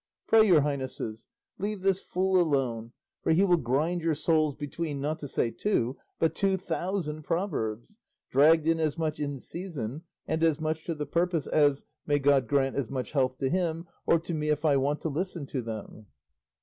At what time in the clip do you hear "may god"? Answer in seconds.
12.07-12.47